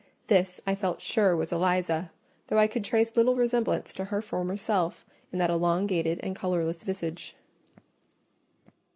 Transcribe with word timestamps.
This 0.25 0.59
I 0.65 0.73
felt 0.73 0.99
sure 0.99 1.35
was 1.35 1.51
Eliza, 1.51 2.09
though 2.47 2.57
I 2.57 2.65
could 2.65 2.83
trace 2.83 3.15
little 3.15 3.35
resemblance 3.35 3.93
to 3.93 4.05
her 4.05 4.19
former 4.19 4.57
self 4.57 5.05
in 5.31 5.37
that 5.37 5.51
elongated 5.51 6.19
and 6.23 6.35
colourless 6.35 6.81
visage. 6.81 7.35